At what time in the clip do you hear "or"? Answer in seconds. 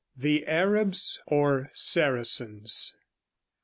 1.27-1.69